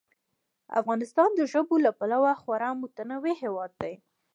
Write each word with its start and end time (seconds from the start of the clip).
افغانستان 0.79 1.29
د 1.35 1.41
ژبو 1.51 1.75
له 1.85 1.91
پلوه 1.99 2.31
خورا 2.41 2.69
متنوع 2.81 3.33
هېواد 3.43 3.71
دی. 3.81 3.93